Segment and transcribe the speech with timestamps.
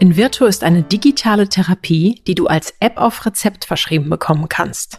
[0.00, 4.96] Invirto ist eine digitale Therapie, die du als App auf Rezept verschrieben bekommen kannst.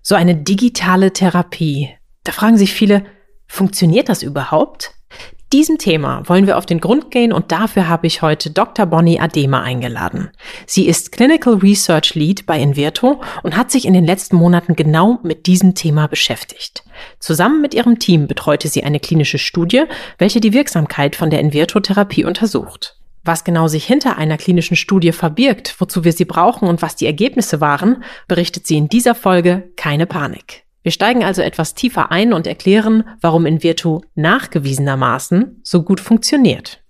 [0.00, 1.90] So eine digitale Therapie.
[2.24, 3.04] Da fragen sich viele,
[3.46, 4.94] funktioniert das überhaupt?
[5.52, 8.86] Diesem Thema wollen wir auf den Grund gehen und dafür habe ich heute Dr.
[8.86, 10.30] Bonnie Adema eingeladen.
[10.64, 15.18] Sie ist Clinical Research Lead bei Invirto und hat sich in den letzten Monaten genau
[15.22, 16.82] mit diesem Thema beschäftigt.
[17.18, 19.84] Zusammen mit ihrem Team betreute sie eine klinische Studie,
[20.16, 22.99] welche die Wirksamkeit von der Invirto-Therapie untersucht.
[23.30, 27.06] Was genau sich hinter einer klinischen Studie verbirgt, wozu wir sie brauchen und was die
[27.06, 30.64] Ergebnisse waren, berichtet sie in dieser Folge Keine Panik.
[30.82, 36.82] Wir steigen also etwas tiefer ein und erklären, warum Invirtu nachgewiesenermaßen so gut funktioniert.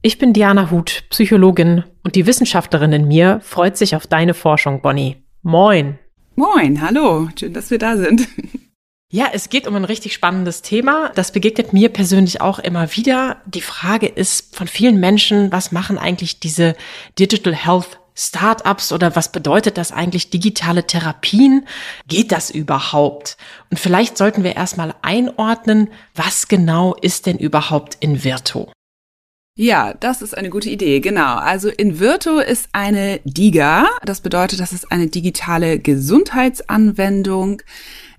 [0.00, 4.80] Ich bin Diana Huth, Psychologin und die Wissenschaftlerin in mir freut sich auf deine Forschung,
[4.82, 5.16] Bonnie.
[5.42, 5.98] Moin.
[6.36, 8.28] Moin, hallo, schön, dass wir da sind.
[9.10, 11.10] Ja, es geht um ein richtig spannendes Thema.
[11.14, 13.40] Das begegnet mir persönlich auch immer wieder.
[13.46, 16.76] Die Frage ist von vielen Menschen, was machen eigentlich diese
[17.18, 21.66] Digital Health Startups oder was bedeutet das eigentlich digitale Therapien?
[22.06, 23.38] Geht das überhaupt?
[23.70, 28.70] Und vielleicht sollten wir erstmal einordnen, was genau ist denn überhaupt Invirto?
[29.56, 31.36] Ja, das ist eine gute Idee, genau.
[31.36, 33.86] Also Invirto ist eine DIGA.
[34.04, 37.62] Das bedeutet, das ist eine digitale Gesundheitsanwendung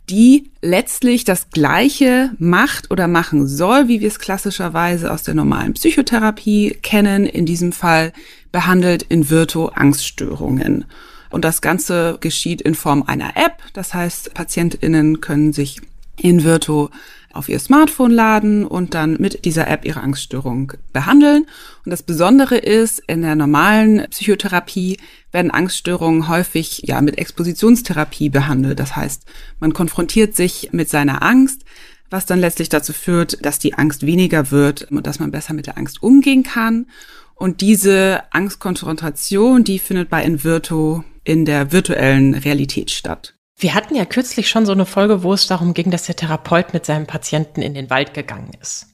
[0.10, 5.74] die letztlich das Gleiche macht oder machen soll, wie wir es klassischerweise aus der normalen
[5.74, 7.26] Psychotherapie kennen.
[7.26, 8.12] In diesem Fall
[8.52, 10.86] behandelt in Virto Angststörungen.
[11.30, 13.62] Und das Ganze geschieht in Form einer App.
[13.74, 15.82] Das heißt, PatientInnen können sich
[16.18, 16.90] in Virto
[17.34, 21.46] auf ihr Smartphone laden und dann mit dieser App ihre Angststörung behandeln.
[21.86, 24.98] Und das Besondere ist, in der normalen Psychotherapie
[25.32, 28.80] werden Angststörungen häufig ja mit Expositionstherapie behandelt.
[28.80, 29.26] Das heißt,
[29.60, 31.64] man konfrontiert sich mit seiner Angst,
[32.10, 35.68] was dann letztlich dazu führt, dass die Angst weniger wird und dass man besser mit
[35.68, 36.88] der Angst umgehen kann.
[37.36, 43.36] Und diese Angstkonfrontation, die findet bei Invirto in der virtuellen Realität statt.
[43.62, 46.74] Wir hatten ja kürzlich schon so eine Folge, wo es darum ging, dass der Therapeut
[46.74, 48.88] mit seinem Patienten in den Wald gegangen ist.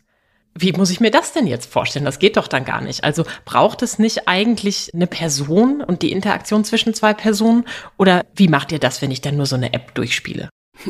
[0.57, 2.03] Wie muss ich mir das denn jetzt vorstellen?
[2.03, 3.03] Das geht doch dann gar nicht.
[3.03, 7.65] Also braucht es nicht eigentlich eine Person und die Interaktion zwischen zwei Personen?
[7.97, 10.49] Oder wie macht ihr das, wenn ich dann nur so eine App durchspiele?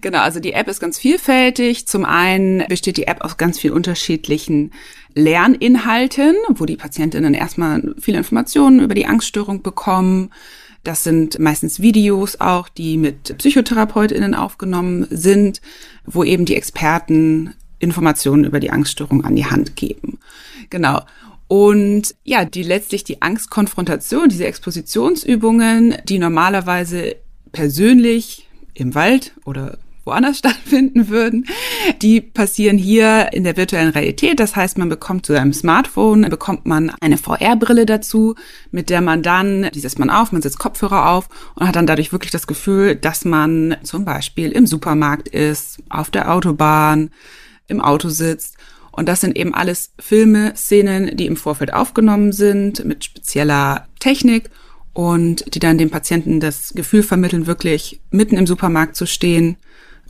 [0.00, 1.86] Genau, also die App ist ganz vielfältig.
[1.86, 4.72] Zum einen besteht die App aus ganz vielen unterschiedlichen
[5.14, 10.30] Lerninhalten, wo die Patientinnen erstmal viele Informationen über die Angststörung bekommen
[10.84, 15.60] das sind meistens Videos auch, die mit PsychotherapeutInnen aufgenommen sind,
[16.04, 20.18] wo eben die Experten Informationen über die Angststörung an die Hand geben.
[20.70, 21.02] Genau.
[21.48, 27.16] Und ja, die letztlich die Angstkonfrontation, diese Expositionsübungen, die normalerweise
[27.52, 31.46] persönlich im Wald oder woanders stattfinden würden,
[32.00, 34.40] die passieren hier in der virtuellen Realität.
[34.40, 38.34] Das heißt, man bekommt zu seinem Smartphone, bekommt man eine VR-Brille dazu,
[38.70, 41.86] mit der man dann, die setzt man auf, man setzt Kopfhörer auf und hat dann
[41.86, 47.10] dadurch wirklich das Gefühl, dass man zum Beispiel im Supermarkt ist, auf der Autobahn,
[47.68, 48.56] im Auto sitzt.
[48.90, 54.50] Und das sind eben alles Filme, Szenen, die im Vorfeld aufgenommen sind mit spezieller Technik
[54.92, 59.56] und die dann dem Patienten das Gefühl vermitteln, wirklich mitten im Supermarkt zu stehen,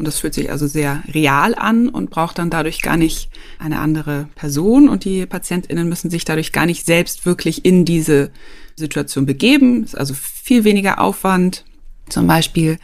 [0.03, 3.31] und das fühlt sich also sehr real an und braucht dann dadurch gar nicht
[3.61, 4.89] eine andere Person.
[4.89, 8.33] Und die PatientInnen müssen sich dadurch gar nicht selbst wirklich in diese
[8.75, 9.85] Situation begeben.
[9.85, 11.65] ist also viel weniger Aufwand,
[12.09, 12.81] zum Beispiel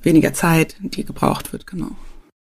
[0.00, 1.90] weniger Zeit, die gebraucht wird, genau.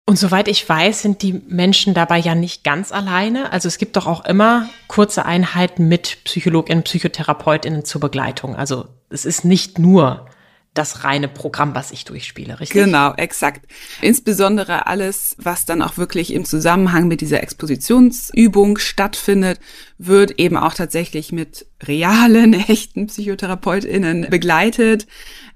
[0.07, 3.51] Und soweit ich weiß, sind die Menschen dabei ja nicht ganz alleine.
[3.51, 8.55] Also es gibt doch auch immer kurze Einheiten mit PsychologInnen, PsychotherapeutInnen zur Begleitung.
[8.55, 10.28] Also es ist nicht nur
[10.73, 12.84] das reine Programm, was ich durchspiele, richtig?
[12.85, 13.68] Genau, exakt.
[14.02, 19.59] Insbesondere alles, was dann auch wirklich im Zusammenhang mit dieser Expositionsübung stattfindet,
[19.97, 25.08] wird eben auch tatsächlich mit realen, echten PsychotherapeutInnen begleitet,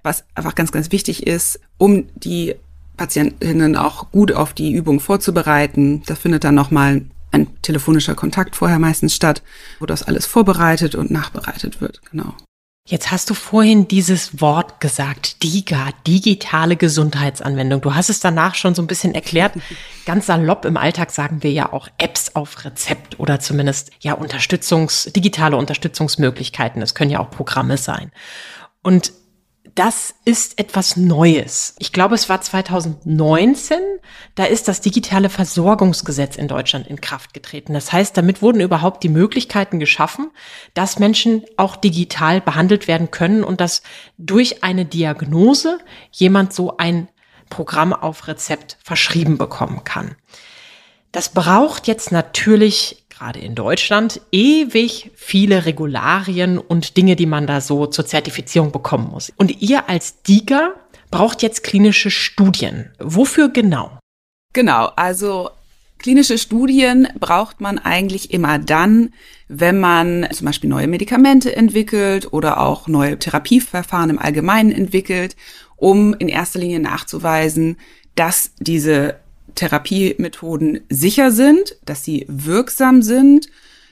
[0.04, 2.56] was einfach ganz, ganz wichtig ist, um die
[2.98, 6.04] Patientinnen auch gut auf die Übung vorzubereiten.
[6.06, 9.44] Da findet dann nochmal ein telefonischer Kontakt vorher meistens statt,
[9.80, 12.36] wo das alles vorbereitet und nachbereitet wird, genau.
[12.88, 17.82] Jetzt hast du vorhin dieses Wort gesagt, DIGA, digitale Gesundheitsanwendung.
[17.82, 19.54] Du hast es danach schon so ein bisschen erklärt.
[20.06, 25.10] Ganz salopp im Alltag sagen wir ja auch Apps auf Rezept oder zumindest ja Unterstützungs,
[25.16, 26.80] digitale Unterstützungsmöglichkeiten.
[26.84, 28.12] Es können ja auch Programme sein.
[28.84, 29.14] Und
[29.76, 31.76] das ist etwas Neues.
[31.80, 33.78] Ich glaube, es war 2019,
[34.36, 37.74] da ist das digitale Versorgungsgesetz in Deutschland in Kraft getreten.
[37.74, 40.32] Das heißt, damit wurden überhaupt die Möglichkeiten geschaffen,
[40.74, 43.84] dass Menschen auch digital behandelt werden können und dass
[44.18, 45.80] durch eine Diagnose
[46.10, 47.10] jemand so ein
[47.50, 50.16] Programm auf Rezept verschrieben bekommen kann.
[51.12, 57.62] Das braucht jetzt natürlich gerade in Deutschland, ewig viele Regularien und Dinge, die man da
[57.62, 59.32] so zur Zertifizierung bekommen muss.
[59.38, 60.74] Und ihr als DIGA
[61.12, 62.92] braucht jetzt klinische Studien.
[63.00, 63.98] Wofür genau?
[64.54, 65.50] Genau, also
[65.98, 69.14] klinische Studien braucht man eigentlich immer dann,
[69.48, 75.38] wenn man zum Beispiel neue Medikamente entwickelt oder auch neue Therapieverfahren im Allgemeinen entwickelt,
[75.78, 77.78] um in erster Linie nachzuweisen,
[78.16, 79.20] dass diese
[79.54, 83.48] Therapiemethoden sicher sind, dass sie wirksam sind,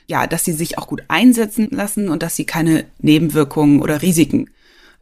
[0.06, 4.50] ja, dass sie sich auch gut einsetzen lassen und dass sie keine Nebenwirkungen oder Risiken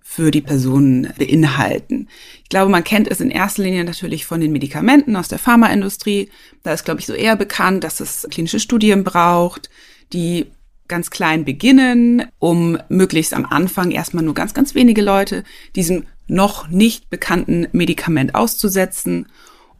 [0.00, 2.08] für die Personen beinhalten.
[2.43, 6.28] Ich glaube, man kennt es in erster Linie natürlich von den Medikamenten aus der Pharmaindustrie.
[6.62, 9.70] Da ist, glaube ich, so eher bekannt, dass es klinische Studien braucht,
[10.12, 10.46] die
[10.87, 15.44] ganz klein beginnen, um möglichst am Anfang erstmal nur ganz, ganz wenige Leute
[15.75, 19.26] diesem noch nicht bekannten Medikament auszusetzen.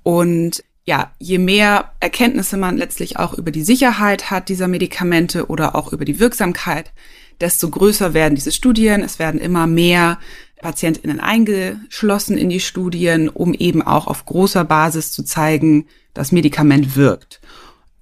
[0.03, 5.77] Und ja, je mehr Erkenntnisse man letztlich auch über die Sicherheit hat dieser Medikamente oder
[5.77, 6.93] auch über die Wirksamkeit,
[7.41, 9.03] desto größer werden diese Studien.
[9.03, 10.19] Es werden immer mehr
[10.61, 16.97] PatientInnen eingeschlossen in die Studien, um eben auch auf großer Basis zu zeigen, das Medikament
[16.97, 17.41] wirkt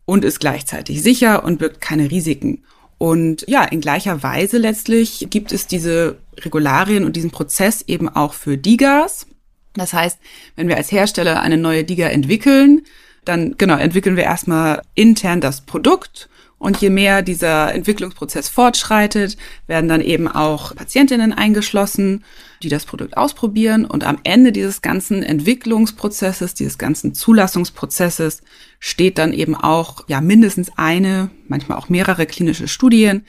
[0.05, 2.65] und ist gleichzeitig sicher und birgt keine Risiken.
[2.99, 8.35] Und ja, in gleicher Weise letztlich gibt es diese Regularien und diesen Prozess eben auch
[8.35, 9.27] für DIGAs.
[9.75, 10.19] Das heißt,
[10.57, 12.83] wenn wir als Hersteller eine neue Diga entwickeln,
[13.25, 16.29] dann genau entwickeln wir erstmal intern das Produkt
[16.61, 22.23] und je mehr dieser Entwicklungsprozess fortschreitet, werden dann eben auch Patientinnen eingeschlossen,
[22.63, 23.87] die das Produkt ausprobieren.
[23.87, 28.43] Und am Ende dieses ganzen Entwicklungsprozesses, dieses ganzen Zulassungsprozesses
[28.79, 33.25] steht dann eben auch ja mindestens eine, manchmal auch mehrere klinische Studien,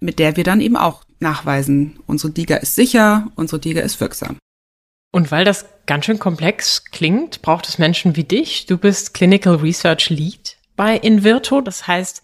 [0.00, 4.38] mit der wir dann eben auch nachweisen, unsere Diga ist sicher, unsere Diga ist wirksam.
[5.12, 8.66] Und weil das ganz schön komplex klingt, braucht es Menschen wie dich.
[8.66, 11.60] Du bist Clinical Research Lead bei Invirto.
[11.60, 12.22] Das heißt,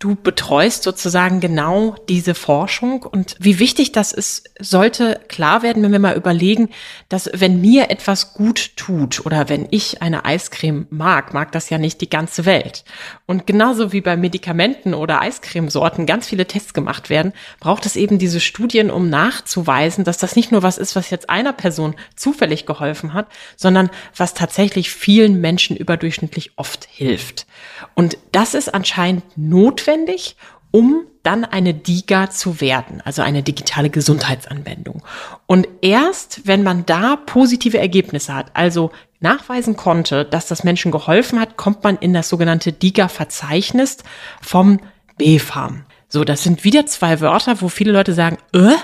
[0.00, 5.90] Du betreust sozusagen genau diese Forschung und wie wichtig das ist, sollte klar werden, wenn
[5.90, 6.68] wir mal überlegen,
[7.08, 11.78] dass wenn mir etwas gut tut oder wenn ich eine Eiscreme mag, mag das ja
[11.78, 12.84] nicht die ganze Welt.
[13.26, 18.18] Und genauso wie bei Medikamenten oder Eiscremesorten ganz viele Tests gemacht werden, braucht es eben
[18.20, 22.66] diese Studien, um nachzuweisen, dass das nicht nur was ist, was jetzt einer Person zufällig
[22.66, 27.48] geholfen hat, sondern was tatsächlich vielen Menschen überdurchschnittlich oft hilft.
[27.96, 30.36] Und das ist anscheinend notwendig notwendig,
[30.70, 35.02] um dann eine DIGA zu werden, also eine digitale Gesundheitsanwendung.
[35.46, 38.90] Und erst, wenn man da positive Ergebnisse hat, also
[39.20, 43.98] nachweisen konnte, dass das Menschen geholfen hat, kommt man in das sogenannte DIGA-Verzeichnis
[44.40, 44.78] vom
[45.16, 45.84] BfArM.
[46.08, 48.76] So, das sind wieder zwei Wörter, wo viele Leute sagen, äh,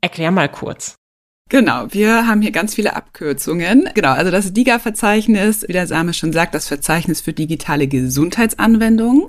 [0.00, 0.94] erklär mal kurz.
[1.48, 3.88] Genau, wir haben hier ganz viele Abkürzungen.
[3.94, 9.28] Genau, also das DIGA-Verzeichnis, wie der Same schon sagt, das Verzeichnis für digitale Gesundheitsanwendungen.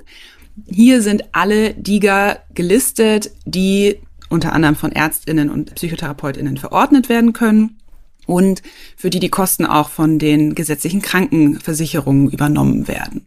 [0.66, 7.78] Hier sind alle DIGA gelistet, die unter anderem von Ärztinnen und Psychotherapeutinnen verordnet werden können
[8.26, 8.62] und
[8.96, 13.26] für die die Kosten auch von den gesetzlichen Krankenversicherungen übernommen werden.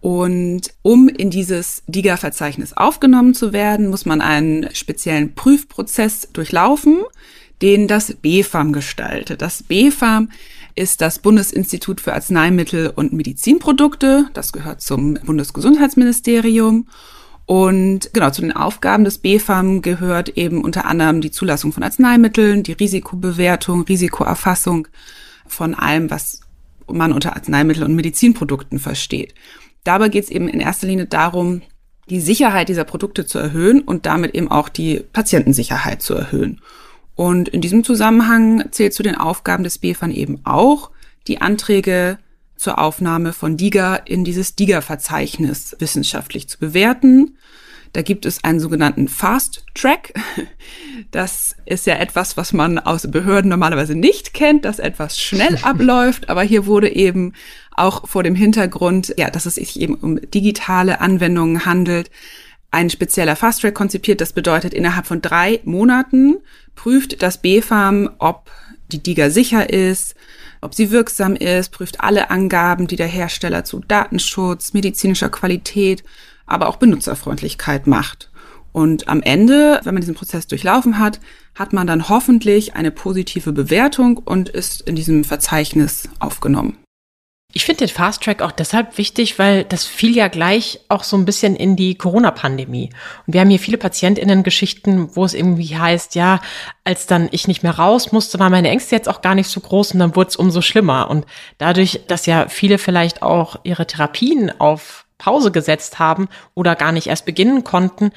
[0.00, 7.02] Und um in dieses DIGA-Verzeichnis aufgenommen zu werden, muss man einen speziellen Prüfprozess durchlaufen,
[7.62, 9.42] den das BfArM gestaltet.
[9.42, 10.30] Das BfArM
[10.74, 14.26] ist das Bundesinstitut für Arzneimittel und Medizinprodukte.
[14.34, 16.88] Das gehört zum Bundesgesundheitsministerium.
[17.46, 22.62] Und genau, zu den Aufgaben des BfArM gehört eben unter anderem die Zulassung von Arzneimitteln,
[22.62, 24.88] die Risikobewertung, Risikoerfassung
[25.46, 26.40] von allem, was
[26.86, 29.34] man unter Arzneimittel und Medizinprodukten versteht.
[29.84, 31.62] Dabei geht es eben in erster Linie darum,
[32.08, 36.60] die Sicherheit dieser Produkte zu erhöhen und damit eben auch die Patientensicherheit zu erhöhen.
[37.14, 40.90] Und in diesem Zusammenhang zählt zu den Aufgaben des BFAN eben auch,
[41.28, 42.18] die Anträge
[42.56, 47.36] zur Aufnahme von DIGA in dieses DIGA-Verzeichnis wissenschaftlich zu bewerten.
[47.92, 50.14] Da gibt es einen sogenannten Fast Track.
[51.10, 56.30] Das ist ja etwas, was man aus Behörden normalerweise nicht kennt, dass etwas schnell abläuft.
[56.30, 57.34] Aber hier wurde eben
[57.72, 62.10] auch vor dem Hintergrund, ja, dass es sich eben um digitale Anwendungen handelt,
[62.72, 64.20] ein spezieller Fast Track konzipiert.
[64.20, 66.38] Das bedeutet, innerhalb von drei Monaten
[66.74, 68.50] prüft das BfArM, ob
[68.90, 70.16] die DIGA sicher ist,
[70.60, 76.02] ob sie wirksam ist, prüft alle Angaben, die der Hersteller zu Datenschutz, medizinischer Qualität,
[76.46, 78.30] aber auch Benutzerfreundlichkeit macht.
[78.72, 81.20] Und am Ende, wenn man diesen Prozess durchlaufen hat,
[81.54, 86.78] hat man dann hoffentlich eine positive Bewertung und ist in diesem Verzeichnis aufgenommen.
[87.54, 91.18] Ich finde den Fast Track auch deshalb wichtig, weil das fiel ja gleich auch so
[91.18, 92.90] ein bisschen in die Corona-Pandemie.
[93.26, 96.40] Und wir haben hier viele PatientInnen-Geschichten, wo es irgendwie heißt, ja,
[96.84, 99.60] als dann ich nicht mehr raus musste, waren meine Ängste jetzt auch gar nicht so
[99.60, 101.10] groß und dann wurde es umso schlimmer.
[101.10, 101.26] Und
[101.58, 107.08] dadurch, dass ja viele vielleicht auch ihre Therapien auf Pause gesetzt haben oder gar nicht
[107.08, 108.12] erst beginnen konnten,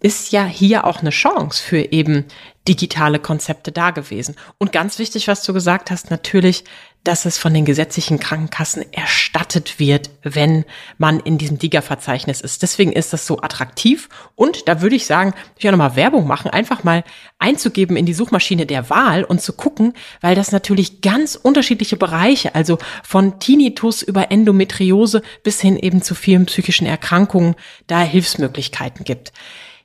[0.00, 2.24] ist ja hier auch eine Chance für eben
[2.66, 4.36] digitale Konzepte da gewesen.
[4.58, 6.64] Und ganz wichtig, was du gesagt hast, natürlich,
[7.04, 10.64] dass es von den gesetzlichen Krankenkassen erstattet wird, wenn
[10.98, 12.62] man in diesem DIGA-Verzeichnis ist.
[12.62, 14.08] Deswegen ist das so attraktiv.
[14.34, 17.04] Und da würde ich sagen, ich ja nochmal Werbung machen, einfach mal
[17.38, 22.54] einzugeben in die Suchmaschine der Wahl und zu gucken, weil das natürlich ganz unterschiedliche Bereiche,
[22.54, 27.54] also von Tinnitus über Endometriose bis hin eben zu vielen psychischen Erkrankungen,
[27.86, 29.32] da Hilfsmöglichkeiten gibt.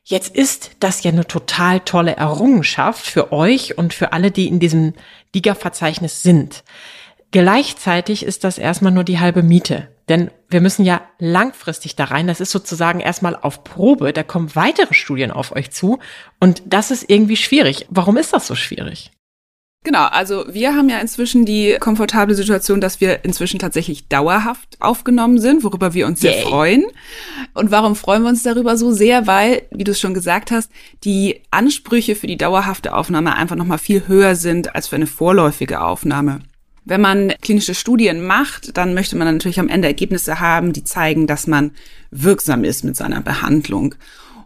[0.08, 4.60] Jetzt ist das ja eine total tolle Errungenschaft für euch und für alle, die in
[4.60, 4.94] diesem
[5.34, 6.64] Liga-Verzeichnis sind.
[7.36, 9.90] Gleichzeitig ist das erstmal nur die halbe Miete.
[10.08, 12.28] Denn wir müssen ja langfristig da rein.
[12.28, 14.14] Das ist sozusagen erstmal auf Probe.
[14.14, 16.00] Da kommen weitere Studien auf euch zu.
[16.40, 17.88] Und das ist irgendwie schwierig.
[17.90, 19.12] Warum ist das so schwierig?
[19.84, 25.38] Genau, also wir haben ja inzwischen die komfortable Situation, dass wir inzwischen tatsächlich dauerhaft aufgenommen
[25.38, 26.36] sind, worüber wir uns Yay.
[26.36, 26.86] sehr freuen.
[27.54, 29.28] Und warum freuen wir uns darüber so sehr?
[29.28, 30.72] Weil, wie du es schon gesagt hast,
[31.04, 35.82] die Ansprüche für die dauerhafte Aufnahme einfach nochmal viel höher sind als für eine vorläufige
[35.82, 36.40] Aufnahme.
[36.86, 41.26] Wenn man klinische Studien macht, dann möchte man natürlich am Ende Ergebnisse haben, die zeigen,
[41.26, 41.72] dass man
[42.12, 43.96] wirksam ist mit seiner Behandlung.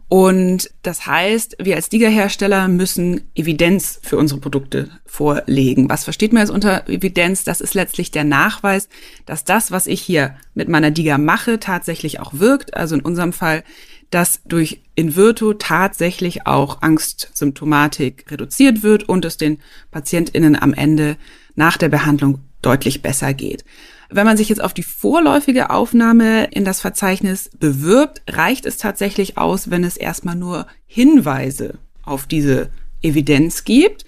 [0.08, 5.88] Und das heißt, wir als Liga-Hersteller müssen Evidenz für unsere Produkte vorlegen.
[5.88, 7.44] Was versteht man jetzt unter Evidenz?
[7.44, 8.90] Das ist letztlich der Nachweis,
[9.28, 12.74] dass das, was ich hier mit meiner Diga mache, tatsächlich auch wirkt.
[12.74, 13.64] Also in unserem Fall,
[14.10, 19.60] dass durch Invirtu tatsächlich auch Angstsymptomatik reduziert wird und es den
[19.92, 21.18] PatientInnen am Ende
[21.60, 23.66] nach der Behandlung deutlich besser geht.
[24.10, 29.38] Wenn man sich jetzt auf die vorläufige Aufnahme in das Verzeichnis bewirbt, reicht es tatsächlich
[29.38, 32.70] aus, wenn es erstmal nur Hinweise auf diese
[33.04, 34.06] Evidenz gibt.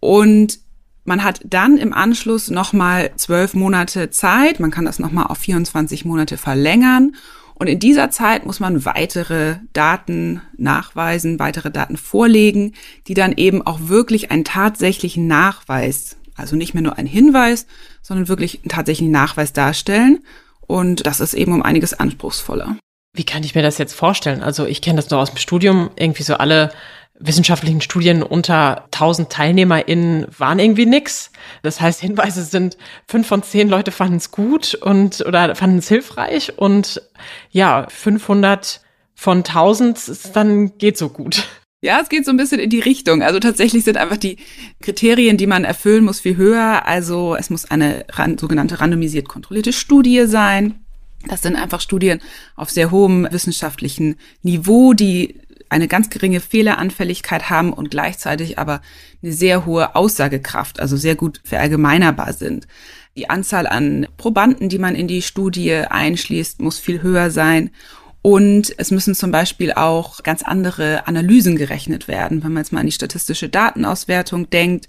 [0.00, 0.60] Und
[1.04, 4.60] man hat dann im Anschluss nochmal zwölf Monate Zeit.
[4.60, 7.16] Man kann das nochmal auf 24 Monate verlängern.
[7.54, 12.74] Und in dieser Zeit muss man weitere Daten nachweisen, weitere Daten vorlegen,
[13.08, 17.66] die dann eben auch wirklich einen tatsächlichen Nachweis also nicht mehr nur ein Hinweis,
[18.02, 20.20] sondern wirklich einen tatsächlichen Nachweis darstellen.
[20.66, 22.76] Und das ist eben um einiges anspruchsvoller.
[23.14, 24.42] Wie kann ich mir das jetzt vorstellen?
[24.42, 26.70] Also ich kenne das nur aus dem Studium, irgendwie so alle
[27.18, 31.30] wissenschaftlichen Studien unter 1000 TeilnehmerInnen waren irgendwie nix.
[31.62, 32.76] Das heißt, Hinweise sind,
[33.08, 37.00] fünf von zehn Leute fanden es gut und, oder fanden es hilfreich und
[37.50, 38.82] ja, 500
[39.14, 41.48] von 1000 dann geht so gut.
[41.86, 43.22] Ja, es geht so ein bisschen in die Richtung.
[43.22, 44.38] Also tatsächlich sind einfach die
[44.80, 46.84] Kriterien, die man erfüllen muss, viel höher.
[46.84, 48.04] Also es muss eine
[48.40, 50.80] sogenannte randomisiert kontrollierte Studie sein.
[51.28, 52.20] Das sind einfach Studien
[52.56, 55.36] auf sehr hohem wissenschaftlichen Niveau, die
[55.68, 58.82] eine ganz geringe Fehleranfälligkeit haben und gleichzeitig aber
[59.22, 62.66] eine sehr hohe Aussagekraft, also sehr gut verallgemeinerbar sind.
[63.16, 67.70] Die Anzahl an Probanden, die man in die Studie einschließt, muss viel höher sein.
[68.26, 72.80] Und es müssen zum Beispiel auch ganz andere Analysen gerechnet werden, wenn man jetzt mal
[72.80, 74.88] an die statistische Datenauswertung denkt.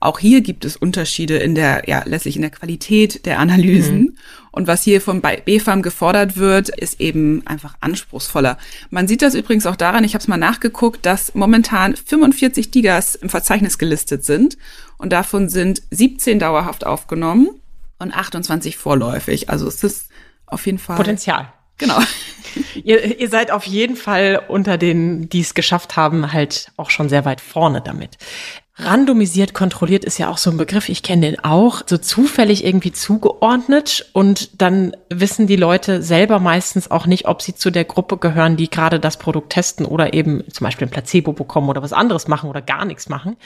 [0.00, 3.98] Auch hier gibt es Unterschiede in der, ja, letztlich in der Qualität der Analysen.
[4.00, 4.16] Mhm.
[4.52, 8.56] Und was hier von BFAM gefordert wird, ist eben einfach anspruchsvoller.
[8.88, 13.16] Man sieht das übrigens auch daran, ich habe es mal nachgeguckt, dass momentan 45 Digas
[13.16, 14.56] im Verzeichnis gelistet sind.
[14.96, 17.50] Und davon sind 17 dauerhaft aufgenommen
[17.98, 19.50] und 28 vorläufig.
[19.50, 20.08] Also es ist
[20.46, 20.96] auf jeden Fall.
[20.96, 21.52] Potenzial.
[21.78, 21.98] Genau.
[22.84, 27.08] ihr, ihr seid auf jeden Fall unter den, die es geschafft haben, halt auch schon
[27.08, 28.18] sehr weit vorne damit.
[28.80, 32.92] Randomisiert kontrolliert ist ja auch so ein Begriff, ich kenne den auch, so zufällig irgendwie
[32.92, 38.18] zugeordnet und dann wissen die Leute selber meistens auch nicht, ob sie zu der Gruppe
[38.18, 41.92] gehören, die gerade das Produkt testen oder eben zum Beispiel ein Placebo bekommen oder was
[41.92, 43.36] anderes machen oder gar nichts machen.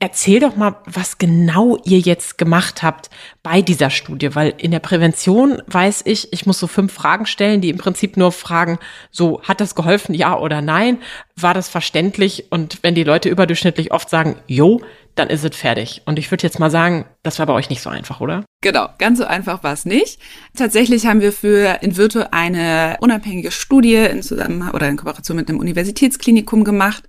[0.00, 3.10] Erzähl doch mal, was genau ihr jetzt gemacht habt
[3.42, 7.60] bei dieser Studie, weil in der Prävention weiß ich, ich muss so fünf Fragen stellen,
[7.60, 8.78] die im Prinzip nur fragen,
[9.10, 10.98] so hat das geholfen, ja oder nein?
[11.42, 14.80] war das verständlich und wenn die Leute überdurchschnittlich oft sagen, jo,
[15.14, 16.02] dann ist es fertig.
[16.04, 18.44] Und ich würde jetzt mal sagen, das war bei euch nicht so einfach, oder?
[18.60, 20.20] Genau, ganz so einfach war es nicht.
[20.56, 25.58] Tatsächlich haben wir für Invirtu eine unabhängige Studie in Zusammenhang oder in Kooperation mit einem
[25.58, 27.04] Universitätsklinikum gemacht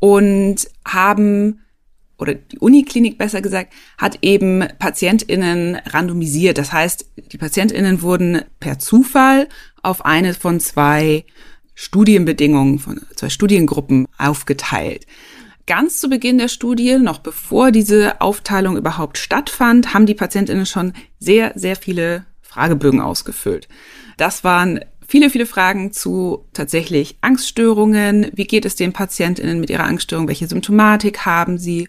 [0.00, 1.63] und haben
[2.24, 6.56] oder die Uniklinik besser gesagt, hat eben PatientInnen randomisiert.
[6.58, 9.48] Das heißt, die PatientInnen wurden per Zufall
[9.82, 11.24] auf eine von zwei
[11.74, 15.06] Studienbedingungen, von zwei Studiengruppen aufgeteilt.
[15.66, 20.92] Ganz zu Beginn der Studie, noch bevor diese Aufteilung überhaupt stattfand, haben die PatientInnen schon
[21.18, 23.68] sehr, sehr viele Fragebögen ausgefüllt.
[24.16, 28.30] Das waren viele, viele Fragen zu tatsächlich Angststörungen.
[28.34, 30.28] Wie geht es den PatientInnen mit ihrer Angststörung?
[30.28, 31.88] Welche Symptomatik haben sie?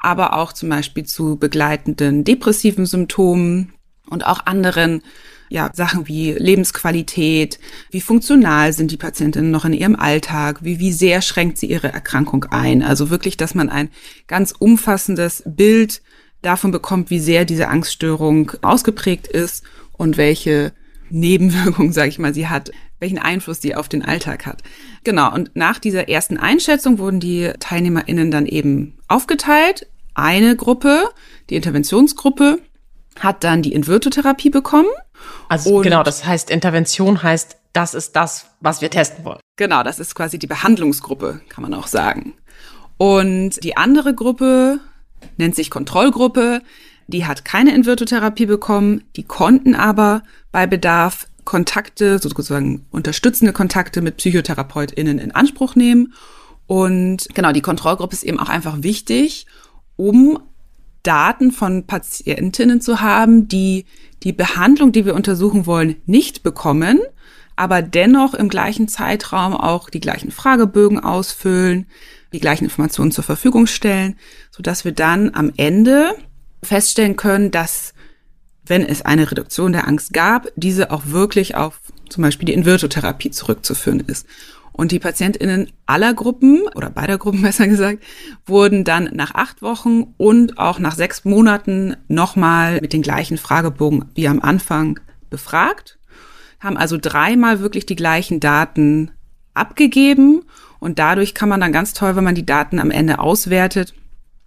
[0.00, 3.72] Aber auch zum Beispiel zu begleitenden depressiven Symptomen
[4.08, 5.02] und auch anderen
[5.48, 7.58] ja, Sachen wie Lebensqualität,
[7.90, 11.92] wie funktional sind die Patientinnen noch in ihrem Alltag, wie, wie sehr schränkt sie ihre
[11.92, 12.82] Erkrankung ein.
[12.82, 13.90] Also wirklich, dass man ein
[14.26, 16.02] ganz umfassendes Bild
[16.42, 20.72] davon bekommt, wie sehr diese Angststörung ausgeprägt ist und welche
[21.10, 24.62] Nebenwirkungen, sage ich mal, sie hat, welchen Einfluss sie auf den Alltag hat.
[25.04, 29.86] Genau, und nach dieser ersten Einschätzung wurden die TeilnehmerInnen dann eben aufgeteilt.
[30.14, 31.10] Eine Gruppe,
[31.50, 32.60] die Interventionsgruppe,
[33.18, 34.88] hat dann die Invirtotherapie bekommen.
[35.48, 39.40] Also genau, das heißt, Intervention heißt, das ist das, was wir testen wollen.
[39.56, 42.34] Genau, das ist quasi die Behandlungsgruppe, kann man auch sagen.
[42.98, 44.80] Und die andere Gruppe
[45.36, 46.62] nennt sich Kontrollgruppe.
[47.08, 49.04] Die hat keine Invirtotherapie bekommen.
[49.16, 50.22] Die konnten aber
[50.52, 56.12] bei Bedarf Kontakte, sozusagen unterstützende Kontakte mit PsychotherapeutInnen in Anspruch nehmen.
[56.66, 59.46] Und genau, die Kontrollgruppe ist eben auch einfach wichtig,
[59.94, 60.38] um
[61.04, 63.86] Daten von Patientinnen zu haben, die
[64.24, 66.98] die Behandlung, die wir untersuchen wollen, nicht bekommen,
[67.54, 71.86] aber dennoch im gleichen Zeitraum auch die gleichen Fragebögen ausfüllen,
[72.32, 74.16] die gleichen Informationen zur Verfügung stellen,
[74.50, 76.14] so dass wir dann am Ende
[76.62, 77.94] feststellen können, dass
[78.64, 83.30] wenn es eine Reduktion der Angst gab, diese auch wirklich auf zum Beispiel die Invirtotherapie
[83.30, 84.26] zurückzuführen ist.
[84.72, 88.02] Und die PatientInnen aller Gruppen oder beider Gruppen besser gesagt,
[88.44, 94.06] wurden dann nach acht Wochen und auch nach sechs Monaten nochmal mit den gleichen Fragebogen
[94.14, 95.98] wie am Anfang befragt,
[96.60, 99.10] haben also dreimal wirklich die gleichen Daten
[99.54, 100.42] abgegeben
[100.78, 103.94] und dadurch kann man dann ganz toll, wenn man die Daten am Ende auswertet,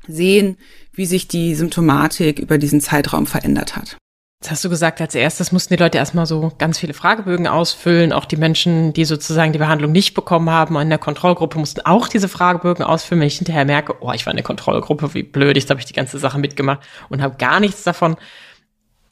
[0.08, 0.58] sehen,
[0.94, 3.98] wie sich die Symptomatik über diesen Zeitraum verändert hat.
[4.42, 8.14] Jetzt hast du gesagt, als erstes mussten die Leute erstmal so ganz viele Fragebögen ausfüllen.
[8.14, 12.08] Auch die Menschen, die sozusagen die Behandlung nicht bekommen haben, in der Kontrollgruppe mussten auch
[12.08, 13.20] diese Fragebögen ausfüllen.
[13.20, 15.86] Wenn ich hinterher merke, oh, ich war in der Kontrollgruppe, wie blöd, jetzt habe ich
[15.86, 18.16] die ganze Sache mitgemacht und habe gar nichts davon.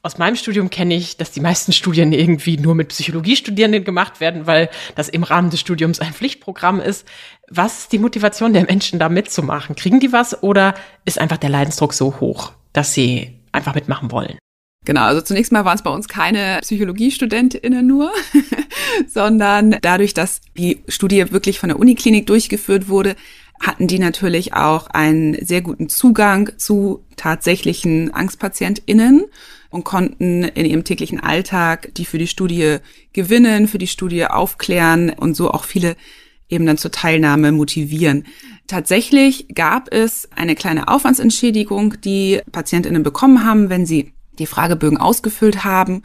[0.00, 4.46] Aus meinem Studium kenne ich, dass die meisten Studien irgendwie nur mit Psychologiestudierenden gemacht werden,
[4.46, 7.06] weil das im Rahmen des Studiums ein Pflichtprogramm ist.
[7.50, 9.74] Was ist die Motivation der Menschen, da mitzumachen?
[9.74, 14.38] Kriegen die was oder ist einfach der Leidensdruck so hoch, dass sie einfach mitmachen wollen?
[14.84, 18.10] Genau, also zunächst mal waren es bei uns keine PsychologiestudentInnen nur,
[19.08, 23.16] sondern dadurch, dass die Studie wirklich von der Uniklinik durchgeführt wurde,
[23.60, 29.24] hatten die natürlich auch einen sehr guten Zugang zu tatsächlichen AngstpatientInnen
[29.70, 32.78] und konnten in ihrem täglichen Alltag die für die Studie
[33.12, 35.96] gewinnen, für die Studie aufklären und so auch viele
[36.48, 38.24] eben dann zur Teilnahme motivieren.
[38.66, 45.64] Tatsächlich gab es eine kleine Aufwandsentschädigung, die PatientInnen bekommen haben, wenn sie die Fragebögen ausgefüllt
[45.64, 46.02] haben.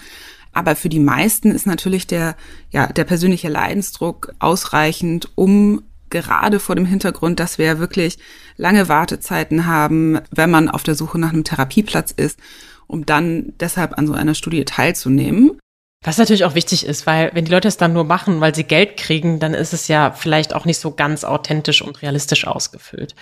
[0.54, 2.36] Aber für die meisten ist natürlich der,
[2.72, 8.20] ja, der persönliche Leidensdruck ausreichend, um gerade vor dem Hintergrund, dass wir wirklich
[8.56, 12.40] lange Wartezeiten haben, wenn man auf der Suche nach einem Therapieplatz ist,
[12.86, 15.58] um dann deshalb an so einer Studie teilzunehmen.
[16.04, 18.66] Was natürlich auch wichtig ist, weil wenn die Leute es dann nur machen, weil sie
[18.66, 23.16] Geld kriegen, dann ist es ja vielleicht auch nicht so ganz authentisch und realistisch ausgefüllt.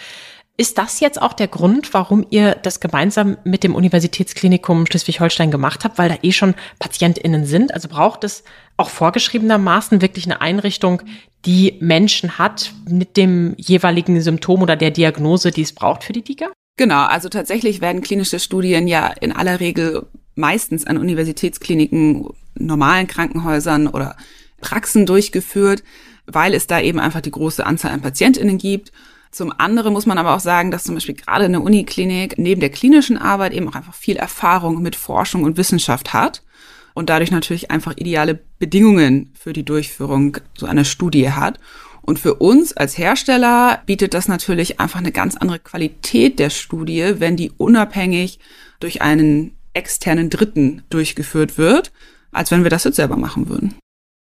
[0.57, 5.83] Ist das jetzt auch der Grund, warum ihr das gemeinsam mit dem Universitätsklinikum Schleswig-Holstein gemacht
[5.83, 7.73] habt, weil da eh schon PatientInnen sind?
[7.73, 8.43] Also braucht es
[8.77, 11.01] auch vorgeschriebenermaßen wirklich eine Einrichtung,
[11.45, 16.23] die Menschen hat mit dem jeweiligen Symptom oder der Diagnose, die es braucht für die
[16.23, 16.51] DIGA?
[16.77, 23.87] Genau, also tatsächlich werden klinische Studien ja in aller Regel meistens an Universitätskliniken, normalen Krankenhäusern
[23.87, 24.15] oder
[24.59, 25.83] Praxen durchgeführt,
[26.25, 28.91] weil es da eben einfach die große Anzahl an PatientInnen gibt
[29.31, 32.69] zum anderen muss man aber auch sagen, dass zum Beispiel gerade eine Uniklinik neben der
[32.69, 36.43] klinischen Arbeit eben auch einfach viel Erfahrung mit Forschung und Wissenschaft hat
[36.93, 41.59] und dadurch natürlich einfach ideale Bedingungen für die Durchführung so einer Studie hat.
[42.01, 47.15] Und für uns als Hersteller bietet das natürlich einfach eine ganz andere Qualität der Studie,
[47.19, 48.39] wenn die unabhängig
[48.81, 51.91] durch einen externen Dritten durchgeführt wird,
[52.31, 53.75] als wenn wir das jetzt selber machen würden.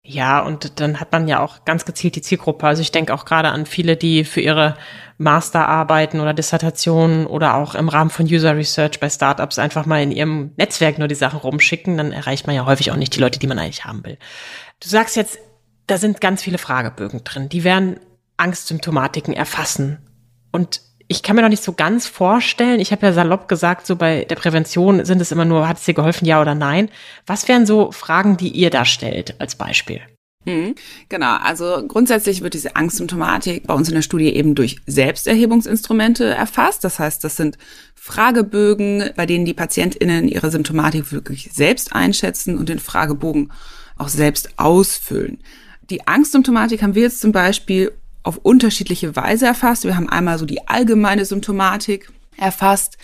[0.03, 2.65] Ja, und dann hat man ja auch ganz gezielt die Zielgruppe.
[2.65, 4.75] Also ich denke auch gerade an viele, die für ihre
[5.19, 10.11] Masterarbeiten oder Dissertationen oder auch im Rahmen von User Research bei Startups einfach mal in
[10.11, 11.97] ihrem Netzwerk nur die Sachen rumschicken.
[11.97, 14.17] Dann erreicht man ja häufig auch nicht die Leute, die man eigentlich haben will.
[14.79, 15.37] Du sagst jetzt,
[15.85, 17.49] da sind ganz viele Fragebögen drin.
[17.49, 17.99] Die werden
[18.37, 19.99] Angstsymptomatiken erfassen.
[20.51, 23.97] Und ich kann mir noch nicht so ganz vorstellen, ich habe ja salopp gesagt, so
[23.97, 26.87] bei der Prävention sind es immer nur, hat es dir geholfen, ja oder nein.
[27.25, 29.99] Was wären so Fragen, die ihr da stellt als Beispiel?
[30.45, 30.73] Hm,
[31.09, 36.85] genau, also grundsätzlich wird diese Angstsymptomatik bei uns in der Studie eben durch Selbsterhebungsinstrumente erfasst.
[36.85, 37.57] Das heißt, das sind
[37.93, 43.51] Fragebögen, bei denen die PatientInnen ihre Symptomatik wirklich selbst einschätzen und den Fragebogen
[43.97, 45.39] auch selbst ausfüllen.
[45.89, 47.91] Die Angstsymptomatik haben wir jetzt zum Beispiel
[48.23, 49.83] auf unterschiedliche Weise erfasst.
[49.83, 52.97] Wir haben einmal so die allgemeine Symptomatik erfasst,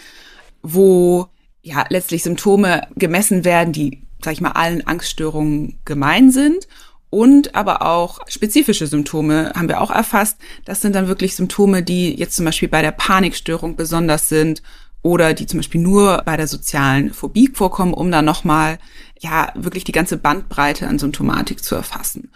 [0.62, 1.28] wo
[1.62, 6.68] ja letztlich Symptome gemessen werden, die, sag ich mal, allen Angststörungen gemein sind.
[7.10, 10.38] Und aber auch spezifische Symptome haben wir auch erfasst.
[10.66, 14.62] Das sind dann wirklich Symptome, die jetzt zum Beispiel bei der Panikstörung besonders sind
[15.04, 18.78] oder die zum Beispiel nur bei der sozialen Phobie vorkommen, um dann nochmal,
[19.20, 22.30] ja, wirklich die ganze Bandbreite an Symptomatik zu erfassen.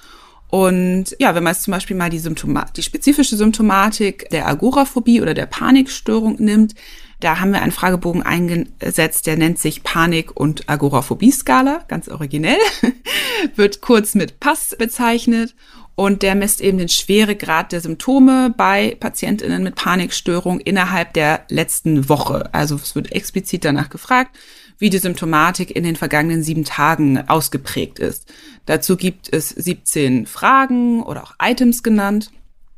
[0.52, 5.22] Und ja, wenn man jetzt zum Beispiel mal die, Symptoma die spezifische Symptomatik der Agoraphobie
[5.22, 6.76] oder der Panikstörung nimmt,
[7.22, 12.58] da haben wir einen Fragebogen eingesetzt, der nennt sich Panik- und Agoraphobie-Skala, ganz originell,
[13.56, 15.56] wird kurz mit PASS bezeichnet
[15.96, 22.10] und der misst eben den Schweregrad der Symptome bei PatientInnen mit Panikstörung innerhalb der letzten
[22.10, 22.54] Woche.
[22.54, 24.36] Also es wird explizit danach gefragt,
[24.82, 28.34] wie die Symptomatik in den vergangenen sieben Tagen ausgeprägt ist.
[28.66, 32.32] Dazu gibt es 17 Fragen oder auch Items genannt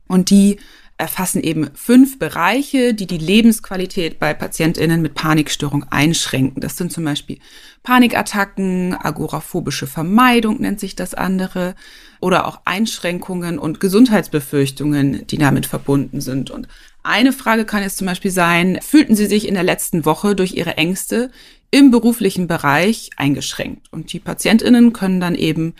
[0.07, 0.57] und die
[0.97, 6.61] erfassen eben fünf Bereiche, die die Lebensqualität bei PatientInnen mit Panikstörung einschränken.
[6.61, 7.39] Das sind zum Beispiel
[7.81, 11.75] Panikattacken, agoraphobische Vermeidung nennt sich das andere,
[12.21, 16.51] oder auch Einschränkungen und Gesundheitsbefürchtungen, die damit verbunden sind.
[16.51, 16.69] Und
[17.03, 20.53] eine Frage kann jetzt zum Beispiel sein, fühlten Sie sich in der letzten Woche durch
[20.53, 21.31] Ihre Ängste
[21.69, 23.91] im beruflichen Bereich eingeschränkt?
[23.91, 25.75] Und die PatientInnen können dann eben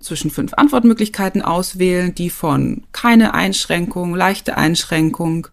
[0.00, 5.48] zwischen fünf Antwortmöglichkeiten auswählen, die von keine Einschränkung, leichte Einschränkung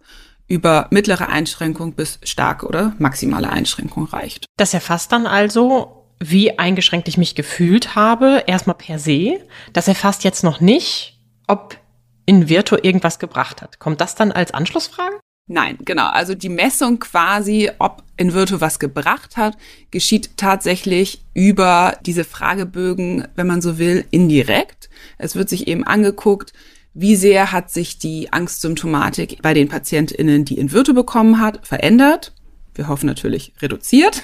[0.48, 4.46] über mittlere Einschränkung bis starke oder maximale Einschränkung reicht.
[4.58, 9.40] Das erfasst dann also, wie eingeschränkt ich mich gefühlt habe, erstmal per se.
[9.72, 11.78] Das erfasst jetzt noch nicht, ob
[12.26, 13.80] in Virtu irgendwas gebracht hat.
[13.80, 15.20] Kommt das dann als Anschlussfrage?
[15.48, 16.08] Nein, genau.
[16.08, 19.58] Also die Messung quasi, ob in Virtu was gebracht hat,
[19.92, 24.90] geschieht tatsächlich über diese Fragebögen, wenn man so will, indirekt.
[25.18, 26.54] Es wird sich eben angeguckt,
[26.94, 32.34] wie sehr hat sich die Angstsymptomatik bei den PatientInnen, die in Virtu bekommen hat, verändert.
[32.76, 34.24] Wir hoffen natürlich reduziert.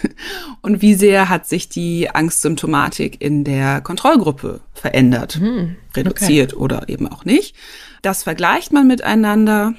[0.62, 6.62] Und wie sehr hat sich die Angstsymptomatik in der Kontrollgruppe verändert, hm, reduziert okay.
[6.62, 7.56] oder eben auch nicht.
[8.02, 9.74] Das vergleicht man miteinander